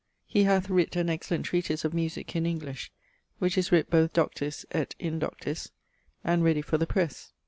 [0.25, 2.91] He hath writt an excellent treatise of musique, in English,
[3.37, 5.69] which is writt both doctis et indoctis,
[6.23, 7.33] and readie for the presse.